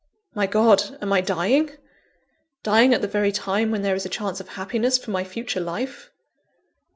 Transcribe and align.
My 0.33 0.47
God! 0.47 0.97
am 0.99 1.13
I 1.13 1.21
dying? 1.21 1.69
dying 2.63 2.91
at 2.91 3.01
the 3.01 3.07
very 3.07 3.31
time 3.31 3.69
when 3.69 3.83
there 3.83 3.93
is 3.93 4.03
a 4.03 4.09
chance 4.09 4.39
of 4.39 4.49
happiness 4.49 4.97
for 4.97 5.11
my 5.11 5.23
future 5.23 5.59
life? 5.61 6.09